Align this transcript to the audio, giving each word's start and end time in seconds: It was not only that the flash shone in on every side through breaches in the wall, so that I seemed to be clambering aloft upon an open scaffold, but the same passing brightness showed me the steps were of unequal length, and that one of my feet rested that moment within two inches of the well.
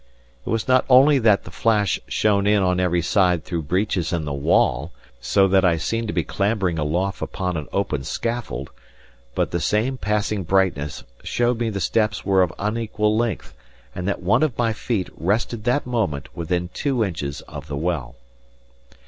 It 0.43 0.49
was 0.49 0.67
not 0.67 0.83
only 0.89 1.19
that 1.19 1.43
the 1.43 1.51
flash 1.51 1.99
shone 2.07 2.47
in 2.47 2.63
on 2.63 2.79
every 2.79 3.03
side 3.03 3.45
through 3.45 3.61
breaches 3.61 4.11
in 4.11 4.25
the 4.25 4.33
wall, 4.33 4.91
so 5.19 5.47
that 5.49 5.63
I 5.63 5.77
seemed 5.77 6.07
to 6.07 6.13
be 6.13 6.23
clambering 6.23 6.79
aloft 6.79 7.21
upon 7.21 7.55
an 7.55 7.67
open 7.71 8.03
scaffold, 8.03 8.71
but 9.35 9.51
the 9.51 9.59
same 9.59 9.99
passing 9.99 10.43
brightness 10.43 11.03
showed 11.23 11.59
me 11.59 11.69
the 11.69 11.79
steps 11.79 12.25
were 12.25 12.41
of 12.41 12.51
unequal 12.57 13.15
length, 13.15 13.53
and 13.93 14.07
that 14.07 14.23
one 14.23 14.41
of 14.41 14.57
my 14.57 14.73
feet 14.73 15.07
rested 15.15 15.65
that 15.65 15.85
moment 15.85 16.35
within 16.35 16.69
two 16.73 17.03
inches 17.03 17.41
of 17.41 17.67
the 17.67 17.77
well. 17.77 18.15